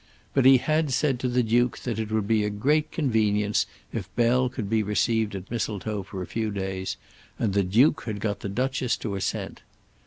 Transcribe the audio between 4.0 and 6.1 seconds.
Bell could be received at Mistletoe